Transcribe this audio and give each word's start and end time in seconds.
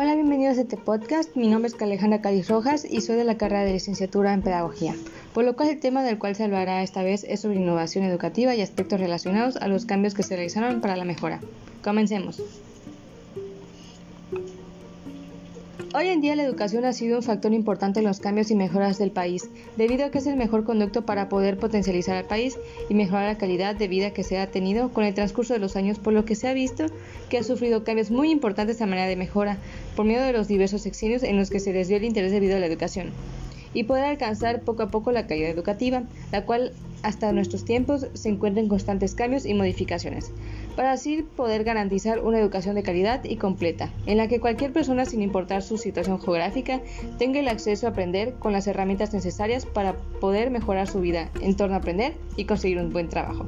bienvenidos 0.00 0.56
a 0.58 0.62
este 0.62 0.78
podcast. 0.78 1.36
Mi 1.36 1.46
nombre 1.46 1.68
es 1.68 1.80
Alejandra 1.80 2.22
Cádiz 2.22 2.48
Rojas 2.48 2.86
y 2.88 3.02
soy 3.02 3.16
de 3.16 3.24
la 3.24 3.36
carrera 3.36 3.64
de 3.64 3.74
licenciatura 3.74 4.32
en 4.32 4.42
Pedagogía, 4.42 4.94
por 5.34 5.44
lo 5.44 5.54
cual 5.54 5.68
el 5.68 5.78
tema 5.78 6.02
del 6.02 6.18
cual 6.18 6.34
se 6.34 6.42
hablará 6.42 6.82
esta 6.82 7.02
vez 7.02 7.22
es 7.28 7.40
sobre 7.40 7.60
innovación 7.60 8.04
educativa 8.04 8.54
y 8.54 8.62
aspectos 8.62 8.98
relacionados 8.98 9.56
a 9.56 9.68
los 9.68 9.84
cambios 9.84 10.14
que 10.14 10.22
se 10.22 10.34
realizaron 10.34 10.80
para 10.80 10.96
la 10.96 11.04
mejora. 11.04 11.40
Comencemos. 11.84 12.42
Hoy 15.92 16.06
en 16.06 16.20
día 16.20 16.36
la 16.36 16.44
educación 16.44 16.84
ha 16.84 16.92
sido 16.92 17.16
un 17.16 17.24
factor 17.24 17.52
importante 17.52 17.98
en 17.98 18.06
los 18.06 18.20
cambios 18.20 18.52
y 18.52 18.54
mejoras 18.54 18.96
del 18.96 19.10
país, 19.10 19.50
debido 19.76 20.04
a 20.04 20.10
que 20.12 20.18
es 20.18 20.26
el 20.28 20.36
mejor 20.36 20.62
conducto 20.62 21.04
para 21.04 21.28
poder 21.28 21.58
potencializar 21.58 22.14
al 22.14 22.26
país 22.26 22.56
y 22.88 22.94
mejorar 22.94 23.26
la 23.26 23.38
calidad 23.38 23.74
de 23.74 23.88
vida 23.88 24.12
que 24.12 24.22
se 24.22 24.38
ha 24.38 24.48
tenido 24.52 24.92
con 24.92 25.02
el 25.02 25.14
transcurso 25.14 25.52
de 25.52 25.58
los 25.58 25.74
años, 25.74 25.98
por 25.98 26.12
lo 26.12 26.24
que 26.24 26.36
se 26.36 26.46
ha 26.46 26.52
visto 26.52 26.86
que 27.28 27.38
ha 27.38 27.42
sufrido 27.42 27.82
cambios 27.82 28.12
muy 28.12 28.30
importantes 28.30 28.80
a 28.80 28.86
manera 28.86 29.08
de 29.08 29.16
mejora, 29.16 29.58
por 29.96 30.06
medio 30.06 30.22
de 30.22 30.32
los 30.32 30.46
diversos 30.46 30.82
sexenios 30.82 31.24
en 31.24 31.36
los 31.36 31.50
que 31.50 31.58
se 31.58 31.72
desvió 31.72 31.96
el 31.96 32.04
interés 32.04 32.30
debido 32.30 32.56
a 32.56 32.60
la 32.60 32.66
educación, 32.66 33.10
y 33.74 33.82
poder 33.82 34.04
alcanzar 34.04 34.60
poco 34.60 34.84
a 34.84 34.90
poco 34.92 35.10
la 35.10 35.26
calidad 35.26 35.50
educativa, 35.50 36.04
la 36.30 36.44
cual 36.44 36.72
hasta 37.02 37.32
nuestros 37.32 37.64
tiempos 37.64 38.06
se 38.14 38.28
encuentra 38.28 38.62
en 38.62 38.68
constantes 38.68 39.16
cambios 39.16 39.44
y 39.44 39.54
modificaciones 39.54 40.30
para 40.76 40.92
así 40.92 41.22
poder 41.36 41.64
garantizar 41.64 42.20
una 42.20 42.38
educación 42.38 42.74
de 42.74 42.82
calidad 42.82 43.24
y 43.24 43.36
completa, 43.36 43.90
en 44.06 44.16
la 44.16 44.28
que 44.28 44.40
cualquier 44.40 44.72
persona 44.72 45.04
sin 45.04 45.22
importar 45.22 45.62
su 45.62 45.78
situación 45.78 46.20
geográfica 46.20 46.80
tenga 47.18 47.40
el 47.40 47.48
acceso 47.48 47.86
a 47.86 47.90
aprender 47.90 48.34
con 48.34 48.52
las 48.52 48.66
herramientas 48.66 49.12
necesarias 49.12 49.66
para 49.66 49.94
poder 50.20 50.50
mejorar 50.50 50.86
su 50.86 51.00
vida 51.00 51.30
en 51.40 51.56
torno 51.56 51.74
a 51.74 51.78
aprender 51.78 52.14
y 52.36 52.44
conseguir 52.44 52.78
un 52.78 52.92
buen 52.92 53.08
trabajo. 53.08 53.46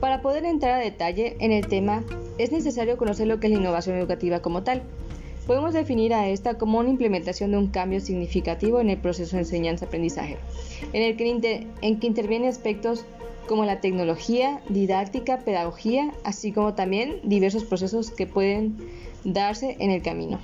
Para 0.00 0.20
poder 0.20 0.44
entrar 0.44 0.72
a 0.72 0.84
detalle 0.84 1.36
en 1.40 1.52
el 1.52 1.66
tema, 1.66 2.04
es 2.38 2.52
necesario 2.52 2.96
conocer 2.96 3.26
lo 3.26 3.40
que 3.40 3.46
es 3.46 3.52
la 3.52 3.58
innovación 3.58 3.96
educativa 3.96 4.40
como 4.40 4.62
tal. 4.62 4.82
Podemos 5.46 5.74
definir 5.74 6.12
a 6.12 6.28
esta 6.28 6.58
como 6.58 6.78
una 6.78 6.90
implementación 6.90 7.52
de 7.52 7.58
un 7.58 7.68
cambio 7.68 8.00
significativo 8.00 8.80
en 8.80 8.90
el 8.90 8.98
proceso 8.98 9.36
de 9.36 9.42
enseñanza-aprendizaje, 9.42 10.38
en 10.92 11.02
el 11.02 11.16
que, 11.16 11.66
en 11.82 12.00
que 12.00 12.06
intervienen 12.06 12.48
aspectos 12.48 13.04
como 13.46 13.64
la 13.64 13.80
tecnología, 13.80 14.60
didáctica, 14.68 15.38
pedagogía, 15.38 16.12
así 16.24 16.50
como 16.50 16.74
también 16.74 17.20
diversos 17.22 17.64
procesos 17.64 18.10
que 18.10 18.26
pueden 18.26 18.76
darse 19.24 19.76
en 19.78 19.90
el 19.90 20.02
camino. 20.02 20.40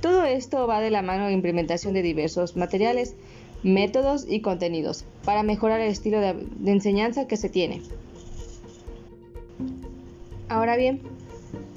Todo 0.00 0.24
esto 0.24 0.66
va 0.66 0.80
de 0.80 0.90
la 0.90 1.02
mano 1.02 1.26
de 1.26 1.32
implementación 1.32 1.92
de 1.92 2.02
diversos 2.02 2.56
materiales, 2.56 3.16
métodos 3.62 4.24
y 4.28 4.40
contenidos 4.40 5.04
para 5.24 5.42
mejorar 5.42 5.80
el 5.80 5.90
estilo 5.90 6.20
de, 6.20 6.36
enseñanza 6.66 7.26
que 7.26 7.36
se 7.36 7.48
tiene. 7.48 7.82
Ahora 10.48 10.76
bien, 10.76 11.00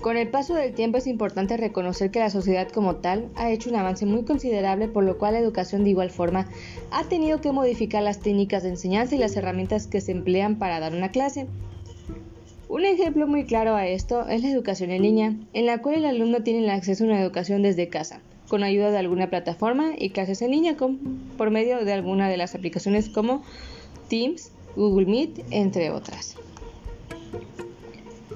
con 0.02 0.18
el 0.18 0.30
paso 0.30 0.56
del 0.56 0.74
tiempo 0.74 0.98
es 0.98 1.06
importante 1.06 1.58
reconocer 1.58 2.10
que 2.10 2.20
la 2.20 2.32
sociedad 2.32 2.68
como 2.70 2.96
tal 2.96 3.30
ha 3.36 3.52
hecho 3.52 3.70
un 3.70 3.76
avance 3.76 4.06
muy 4.08 4.24
considerable 4.24 4.88
por 4.88 5.04
lo 5.04 5.18
cual 5.20 5.34
la 5.34 5.40
educación 5.40 5.84
de 5.84 5.92
igual 5.92 6.10
forma 6.10 6.48
ha 6.90 7.04
tenido 7.04 7.40
que 7.40 7.52
modificar 7.52 8.02
las 8.02 8.20
técnicas 8.20 8.64
de 8.64 8.70
enseñanza 8.70 9.16
y 9.16 9.20
las 9.20 9.36
herramientas 9.36 9.86
que 9.86 10.02
se 10.02 10.12
emplean 10.12 10.58
para 10.58 10.80
dar 10.80 10.96
una 10.96 11.12
clase. 11.12 11.46
Un 12.68 12.86
ejemplo 12.86 13.28
muy 13.28 13.46
claro 13.46 13.76
a 13.76 13.86
esto 13.86 14.28
es 14.28 14.42
la 14.42 14.50
educación 14.50 14.92
en 14.92 15.04
línea, 15.04 15.36
en 15.54 15.66
la 15.66 15.82
cual 15.82 15.96
el 15.96 16.06
alumno 16.06 16.42
tiene 16.42 16.64
el 16.64 16.70
acceso 16.70 17.04
a 17.04 17.08
una 17.08 17.22
educación 17.22 17.62
desde 17.62 17.90
casa, 17.90 18.22
con 18.48 18.64
ayuda 18.64 18.92
de 18.92 18.98
alguna 18.98 19.30
plataforma 19.30 19.92
y 19.98 20.10
clases 20.10 20.42
en 20.42 20.52
línea 20.52 20.78
por 21.38 21.52
medio 21.52 21.84
de 21.86 21.94
alguna 21.94 22.28
de 22.28 22.38
las 22.38 22.56
aplicaciones 22.56 23.10
como 23.10 23.44
Teams, 24.10 24.52
Google 24.76 25.06
Meet, 25.06 25.46
entre 25.52 25.92
otras. 25.92 26.38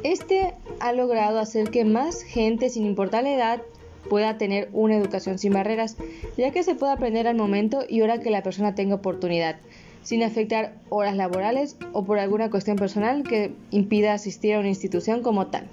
Este 0.03 0.53
ha 0.79 0.93
logrado 0.93 1.39
hacer 1.39 1.69
que 1.69 1.85
más 1.85 2.21
gente, 2.21 2.69
sin 2.69 2.85
importar 2.85 3.23
la 3.23 3.33
edad, 3.33 3.61
pueda 4.09 4.37
tener 4.37 4.69
una 4.73 4.95
educación 4.95 5.39
sin 5.39 5.53
barreras, 5.53 5.97
ya 6.37 6.51
que 6.51 6.63
se 6.63 6.75
puede 6.75 6.93
aprender 6.93 7.27
al 7.27 7.35
momento 7.35 7.83
y 7.87 8.01
hora 8.01 8.19
que 8.19 8.29
la 8.29 8.43
persona 8.43 8.75
tenga 8.75 8.95
oportunidad, 8.95 9.57
sin 10.03 10.23
afectar 10.23 10.75
horas 10.89 11.15
laborales 11.15 11.77
o 11.93 12.03
por 12.05 12.19
alguna 12.19 12.49
cuestión 12.49 12.77
personal 12.77 13.23
que 13.23 13.53
impida 13.71 14.13
asistir 14.13 14.53
a 14.53 14.59
una 14.59 14.69
institución 14.69 15.21
como 15.21 15.47
tal. 15.47 15.67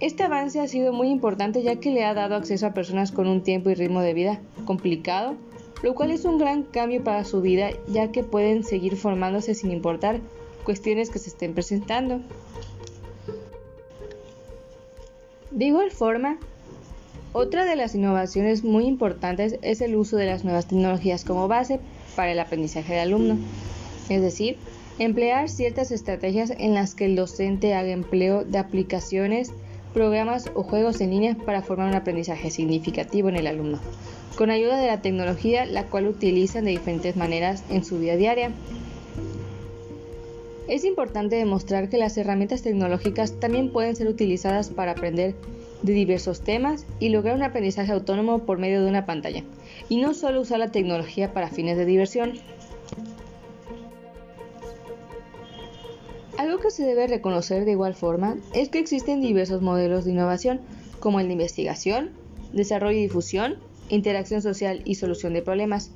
Este 0.00 0.22
avance 0.22 0.60
ha 0.60 0.68
sido 0.68 0.92
muy 0.92 1.08
importante 1.08 1.62
ya 1.62 1.76
que 1.76 1.90
le 1.90 2.04
ha 2.04 2.14
dado 2.14 2.36
acceso 2.36 2.66
a 2.66 2.74
personas 2.74 3.10
con 3.10 3.26
un 3.26 3.42
tiempo 3.42 3.70
y 3.70 3.74
ritmo 3.74 4.00
de 4.00 4.14
vida 4.14 4.40
complicado, 4.64 5.34
lo 5.82 5.94
cual 5.94 6.10
es 6.12 6.24
un 6.24 6.38
gran 6.38 6.62
cambio 6.62 7.02
para 7.02 7.24
su 7.24 7.40
vida 7.40 7.70
ya 7.88 8.12
que 8.12 8.22
pueden 8.22 8.62
seguir 8.62 8.96
formándose 8.96 9.54
sin 9.54 9.72
importar 9.72 10.20
cuestiones 10.64 11.10
que 11.10 11.18
se 11.18 11.30
estén 11.30 11.54
presentando. 11.54 12.20
De 15.50 15.64
igual 15.64 15.90
forma, 15.90 16.38
otra 17.32 17.64
de 17.64 17.76
las 17.76 17.94
innovaciones 17.94 18.64
muy 18.64 18.84
importantes 18.84 19.58
es 19.62 19.80
el 19.80 19.96
uso 19.96 20.16
de 20.16 20.26
las 20.26 20.44
nuevas 20.44 20.66
tecnologías 20.66 21.24
como 21.24 21.48
base 21.48 21.80
para 22.16 22.32
el 22.32 22.38
aprendizaje 22.38 22.92
del 22.92 23.02
alumno, 23.02 23.38
es 24.08 24.20
decir, 24.20 24.58
emplear 24.98 25.48
ciertas 25.48 25.90
estrategias 25.90 26.52
en 26.58 26.74
las 26.74 26.94
que 26.94 27.06
el 27.06 27.16
docente 27.16 27.74
haga 27.74 27.90
empleo 27.90 28.44
de 28.44 28.58
aplicaciones, 28.58 29.52
programas 29.94 30.50
o 30.54 30.62
juegos 30.62 31.00
en 31.00 31.10
línea 31.10 31.34
para 31.34 31.62
formar 31.62 31.88
un 31.88 31.94
aprendizaje 31.94 32.50
significativo 32.50 33.28
en 33.28 33.36
el 33.36 33.46
alumno, 33.46 33.78
con 34.36 34.50
ayuda 34.50 34.78
de 34.78 34.88
la 34.88 35.00
tecnología 35.00 35.64
la 35.64 35.84
cual 35.84 36.08
utilizan 36.08 36.64
de 36.64 36.72
diferentes 36.72 37.16
maneras 37.16 37.64
en 37.70 37.84
su 37.84 37.98
vida 37.98 38.16
diaria. 38.16 38.50
Es 40.68 40.84
importante 40.84 41.36
demostrar 41.36 41.88
que 41.88 41.96
las 41.96 42.18
herramientas 42.18 42.60
tecnológicas 42.60 43.40
también 43.40 43.72
pueden 43.72 43.96
ser 43.96 44.06
utilizadas 44.06 44.68
para 44.68 44.92
aprender 44.92 45.34
de 45.82 45.92
diversos 45.94 46.42
temas 46.42 46.84
y 47.00 47.08
lograr 47.08 47.36
un 47.36 47.42
aprendizaje 47.42 47.90
autónomo 47.90 48.40
por 48.40 48.58
medio 48.58 48.82
de 48.82 48.88
una 48.88 49.06
pantalla, 49.06 49.44
y 49.88 49.96
no 49.96 50.12
solo 50.12 50.42
usar 50.42 50.58
la 50.58 50.70
tecnología 50.70 51.32
para 51.32 51.48
fines 51.48 51.78
de 51.78 51.86
diversión. 51.86 52.34
Algo 56.36 56.58
que 56.58 56.70
se 56.70 56.84
debe 56.84 57.06
reconocer 57.06 57.64
de 57.64 57.72
igual 57.72 57.94
forma 57.94 58.36
es 58.52 58.68
que 58.68 58.78
existen 58.78 59.22
diversos 59.22 59.62
modelos 59.62 60.04
de 60.04 60.12
innovación, 60.12 60.60
como 61.00 61.18
el 61.18 61.28
de 61.28 61.32
investigación, 61.32 62.10
desarrollo 62.52 62.98
y 62.98 63.02
difusión, 63.02 63.56
interacción 63.88 64.42
social 64.42 64.82
y 64.84 64.96
solución 64.96 65.32
de 65.32 65.40
problemas. 65.40 65.92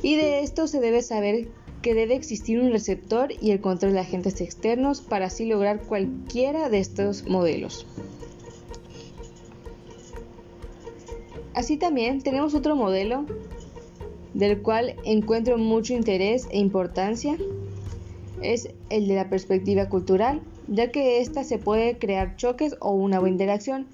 Y 0.00 0.16
de 0.16 0.40
esto 0.40 0.66
se 0.66 0.80
debe 0.80 1.02
saber 1.02 1.48
que 1.82 1.94
debe 1.94 2.14
existir 2.14 2.60
un 2.60 2.70
receptor 2.70 3.32
y 3.40 3.50
el 3.50 3.60
control 3.60 3.92
de 3.92 4.00
agentes 4.00 4.40
externos 4.40 5.00
para 5.00 5.26
así 5.26 5.44
lograr 5.44 5.80
cualquiera 5.80 6.68
de 6.68 6.78
estos 6.78 7.28
modelos. 7.28 7.86
Así 11.54 11.76
también 11.76 12.22
tenemos 12.22 12.54
otro 12.54 12.76
modelo 12.76 13.26
del 14.34 14.62
cual 14.62 14.96
encuentro 15.04 15.58
mucho 15.58 15.92
interés 15.92 16.48
e 16.50 16.58
importancia, 16.58 17.36
es 18.40 18.70
el 18.90 19.06
de 19.06 19.14
la 19.14 19.28
perspectiva 19.28 19.88
cultural, 19.88 20.40
ya 20.68 20.90
que 20.90 21.20
ésta 21.20 21.44
se 21.44 21.58
puede 21.58 21.98
crear 21.98 22.36
choques 22.36 22.76
o 22.80 22.92
una 22.92 23.20
buena 23.20 23.34
interacción. 23.34 23.86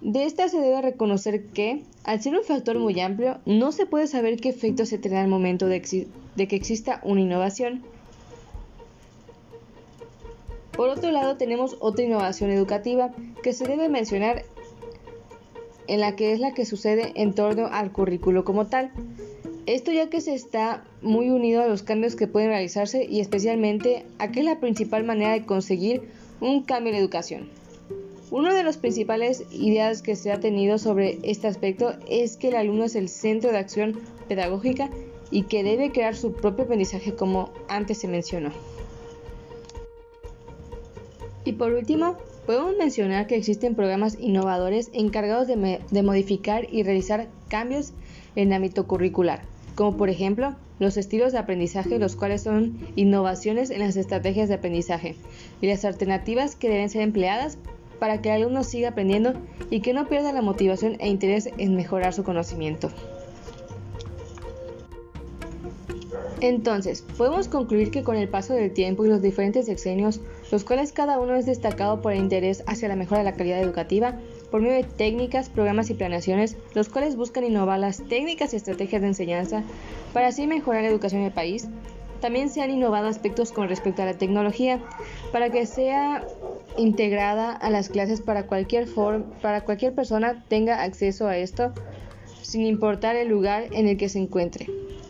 De 0.00 0.24
esta 0.24 0.48
se 0.48 0.60
debe 0.60 0.82
reconocer 0.82 1.46
que, 1.46 1.82
al 2.04 2.22
ser 2.22 2.36
un 2.36 2.44
factor 2.44 2.78
muy 2.78 3.00
amplio, 3.00 3.38
no 3.46 3.72
se 3.72 3.86
puede 3.86 4.06
saber 4.06 4.38
qué 4.38 4.50
efecto 4.50 4.84
se 4.84 4.98
tendrá 4.98 5.22
al 5.22 5.28
momento 5.28 5.66
de, 5.66 6.06
de 6.36 6.48
que 6.48 6.56
exista 6.56 7.00
una 7.02 7.22
innovación. 7.22 7.82
Por 10.72 10.90
otro 10.90 11.10
lado, 11.10 11.36
tenemos 11.36 11.76
otra 11.80 12.04
innovación 12.04 12.50
educativa 12.50 13.10
que 13.42 13.52
se 13.52 13.66
debe 13.66 13.88
mencionar 13.88 14.44
en 15.86 16.00
la 16.00 16.16
que 16.16 16.32
es 16.32 16.40
la 16.40 16.52
que 16.52 16.66
sucede 16.66 17.12
en 17.14 17.34
torno 17.34 17.66
al 17.66 17.90
currículo 17.90 18.44
como 18.44 18.66
tal. 18.66 18.90
Esto 19.66 19.92
ya 19.92 20.10
que 20.10 20.20
se 20.20 20.34
está 20.34 20.84
muy 21.00 21.30
unido 21.30 21.62
a 21.62 21.66
los 21.66 21.82
cambios 21.82 22.16
que 22.16 22.26
pueden 22.26 22.50
realizarse 22.50 23.04
y 23.04 23.20
especialmente 23.20 24.04
a 24.18 24.30
que 24.30 24.40
es 24.40 24.46
la 24.46 24.60
principal 24.60 25.04
manera 25.04 25.32
de 25.32 25.46
conseguir 25.46 26.02
un 26.40 26.62
cambio 26.62 26.90
en 26.90 26.96
la 26.96 27.00
educación. 27.00 27.48
Una 28.34 28.52
de 28.52 28.64
las 28.64 28.78
principales 28.78 29.44
ideas 29.52 30.02
que 30.02 30.16
se 30.16 30.32
ha 30.32 30.40
tenido 30.40 30.76
sobre 30.78 31.20
este 31.22 31.46
aspecto 31.46 31.94
es 32.08 32.36
que 32.36 32.48
el 32.48 32.56
alumno 32.56 32.82
es 32.82 32.96
el 32.96 33.08
centro 33.08 33.52
de 33.52 33.58
acción 33.58 34.00
pedagógica 34.26 34.90
y 35.30 35.44
que 35.44 35.62
debe 35.62 35.92
crear 35.92 36.16
su 36.16 36.32
propio 36.32 36.64
aprendizaje 36.64 37.14
como 37.14 37.52
antes 37.68 37.98
se 37.98 38.08
mencionó. 38.08 38.50
Y 41.44 41.52
por 41.52 41.74
último, 41.74 42.16
podemos 42.44 42.76
mencionar 42.76 43.28
que 43.28 43.36
existen 43.36 43.76
programas 43.76 44.18
innovadores 44.18 44.90
encargados 44.92 45.46
de, 45.46 45.78
de, 45.88 46.02
modificar 46.02 46.66
y 46.72 46.82
realizar 46.82 47.28
cambios 47.46 47.92
en 48.34 48.48
el 48.48 48.54
ámbito 48.54 48.88
curricular, 48.88 49.42
como 49.76 49.96
por 49.96 50.10
ejemplo 50.10 50.56
los 50.80 50.96
estilos 50.96 51.30
de 51.30 51.38
aprendizaje, 51.38 52.00
los 52.00 52.16
cuales 52.16 52.42
son 52.42 52.80
innovaciones 52.96 53.70
en 53.70 53.78
las 53.78 53.94
estrategias 53.94 54.48
de 54.48 54.56
aprendizaje 54.56 55.14
y 55.60 55.68
las 55.68 55.84
alternativas 55.84 56.56
que 56.56 56.68
deben 56.68 56.90
ser 56.90 57.02
empleadas 57.02 57.58
para 57.98 58.20
que 58.20 58.30
el 58.30 58.42
alumno 58.42 58.64
siga 58.64 58.90
aprendiendo 58.90 59.34
y 59.70 59.80
que 59.80 59.92
no 59.92 60.08
pierda 60.08 60.32
la 60.32 60.42
motivación 60.42 60.96
e 60.98 61.08
interés 61.08 61.50
en 61.58 61.76
mejorar 61.76 62.12
su 62.12 62.24
conocimiento. 62.24 62.90
Entonces, 66.40 67.02
podemos 67.16 67.48
concluir 67.48 67.90
que 67.90 68.02
con 68.02 68.16
el 68.16 68.28
paso 68.28 68.52
del 68.52 68.70
tiempo 68.70 69.04
y 69.04 69.08
los 69.08 69.22
diferentes 69.22 69.64
sexenios, 69.64 70.20
los 70.52 70.62
cuales 70.62 70.92
cada 70.92 71.18
uno 71.18 71.36
es 71.36 71.46
destacado 71.46 72.02
por 72.02 72.12
el 72.12 72.18
interés 72.18 72.64
hacia 72.66 72.88
la 72.88 72.96
mejora 72.96 73.20
de 73.20 73.30
la 73.30 73.36
calidad 73.36 73.62
educativa, 73.62 74.18
por 74.50 74.60
medio 74.60 74.74
de 74.74 74.84
técnicas, 74.84 75.48
programas 75.48 75.88
y 75.88 75.94
planeaciones, 75.94 76.58
los 76.74 76.90
cuales 76.90 77.16
buscan 77.16 77.44
innovar 77.44 77.78
las 77.78 78.02
técnicas 78.08 78.52
y 78.52 78.56
estrategias 78.56 79.00
de 79.00 79.08
enseñanza 79.08 79.62
para 80.12 80.26
así 80.26 80.46
mejorar 80.46 80.82
la 80.82 80.90
educación 80.90 81.22
en 81.22 81.28
el 81.28 81.32
país. 81.32 81.66
También 82.20 82.50
se 82.50 82.60
han 82.60 82.70
innovado 82.70 83.08
aspectos 83.08 83.50
con 83.50 83.70
respecto 83.70 84.02
a 84.02 84.04
la 84.06 84.18
tecnología 84.18 84.80
para 85.32 85.48
que 85.48 85.64
sea 85.64 86.26
integrada 86.76 87.52
a 87.52 87.70
las 87.70 87.88
clases 87.88 88.20
para 88.20 88.46
cualquier 88.46 88.88
para 89.42 89.64
cualquier 89.64 89.94
persona 89.94 90.44
tenga 90.48 90.82
acceso 90.82 91.28
a 91.28 91.36
esto 91.36 91.72
sin 92.42 92.66
importar 92.66 93.16
el 93.16 93.28
lugar 93.28 93.64
en 93.72 93.88
el 93.88 93.96
que 93.96 94.08
se 94.08 94.18
encuentre. 94.18 94.66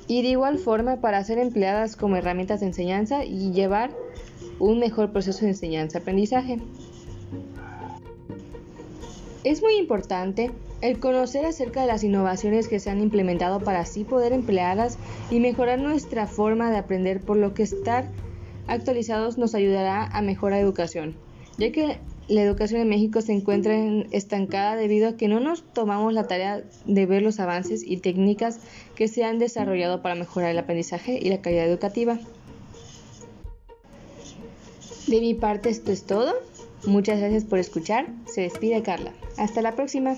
Y 0.06 0.22
de 0.22 0.28
igual 0.28 0.58
forma 0.58 1.00
para 1.00 1.24
ser 1.24 1.38
empleadas 1.38 1.96
como 1.96 2.16
herramientas 2.16 2.60
de 2.60 2.66
enseñanza 2.66 3.24
y 3.24 3.52
llevar 3.52 3.90
un 4.58 4.78
mejor 4.78 5.12
proceso 5.12 5.40
de 5.40 5.52
enseñanza-aprendizaje. 5.52 6.60
Es 9.42 9.62
muy 9.62 9.76
importante 9.76 10.50
el 10.80 10.98
conocer 11.00 11.44
acerca 11.44 11.80
de 11.80 11.86
las 11.86 12.04
innovaciones 12.04 12.68
que 12.68 12.80
se 12.80 12.90
han 12.90 13.00
implementado 13.00 13.60
para 13.60 13.80
así 13.80 14.04
poder 14.04 14.32
emplearlas 14.32 14.98
y 15.30 15.40
mejorar 15.40 15.78
nuestra 15.78 16.26
forma 16.26 16.70
de 16.70 16.78
aprender, 16.78 17.20
por 17.20 17.36
lo 17.36 17.54
que 17.54 17.62
estar 17.62 18.08
actualizados 18.66 19.38
nos 19.38 19.54
ayudará 19.54 20.04
a 20.06 20.22
mejorar 20.22 20.58
la 20.58 20.64
educación, 20.64 21.16
ya 21.58 21.72
que 21.72 21.98
la 22.28 22.42
educación 22.42 22.80
en 22.80 22.88
México 22.88 23.20
se 23.20 23.32
encuentra 23.32 23.74
estancada 24.10 24.76
debido 24.76 25.08
a 25.08 25.16
que 25.16 25.28
no 25.28 25.40
nos 25.40 25.62
tomamos 25.62 26.12
la 26.12 26.26
tarea 26.26 26.62
de 26.86 27.06
ver 27.06 27.22
los 27.22 27.38
avances 27.38 27.82
y 27.86 27.98
técnicas 27.98 28.60
que 28.94 29.08
se 29.08 29.24
han 29.24 29.38
desarrollado 29.38 30.00
para 30.00 30.14
mejorar 30.14 30.50
el 30.50 30.58
aprendizaje 30.58 31.18
y 31.20 31.28
la 31.28 31.42
calidad 31.42 31.66
educativa. 31.66 32.18
De 35.06 35.20
mi 35.20 35.34
parte 35.34 35.68
esto 35.68 35.92
es 35.92 36.04
todo. 36.04 36.32
Muchas 36.86 37.18
gracias 37.18 37.44
por 37.44 37.58
escuchar. 37.58 38.06
Se 38.26 38.42
despide 38.42 38.82
Carla. 38.82 39.12
Hasta 39.36 39.60
la 39.60 39.74
próxima. 39.74 40.16